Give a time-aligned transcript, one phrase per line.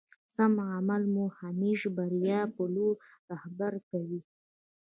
[0.35, 3.01] سم عمل مو همېش بريا په لوري
[3.31, 4.21] رهبري کوي.